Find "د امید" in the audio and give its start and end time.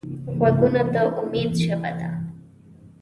0.93-1.51